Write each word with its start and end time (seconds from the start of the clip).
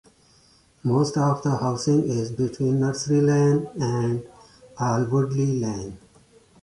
Most 0.83 1.15
of 1.15 1.43
the 1.43 1.57
housing 1.57 2.07
is 2.09 2.31
between 2.31 2.79
Nursery 2.79 3.21
Lane 3.21 3.67
and 3.79 4.25
Alwoodley 4.79 5.61
Lane. 5.61 5.99